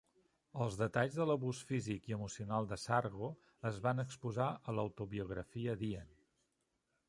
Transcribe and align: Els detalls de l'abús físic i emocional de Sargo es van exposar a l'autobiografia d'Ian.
Els 0.65 0.77
detalls 0.77 1.17
de 1.17 1.27
l'abús 1.31 1.59
físic 1.71 2.07
i 2.11 2.15
emocional 2.17 2.71
de 2.73 2.79
Sargo 2.85 3.29
es 3.73 3.79
van 3.87 4.05
exposar 4.07 4.51
a 4.73 4.77
l'autobiografia 4.81 5.81
d'Ian. 5.83 6.13